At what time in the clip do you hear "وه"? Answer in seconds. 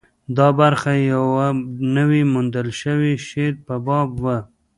4.23-4.37